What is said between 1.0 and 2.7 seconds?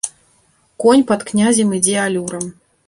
пад князем ідзе алюрам.